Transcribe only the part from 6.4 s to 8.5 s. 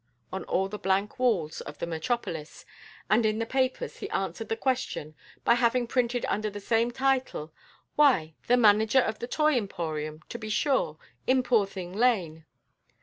the same title, "Why,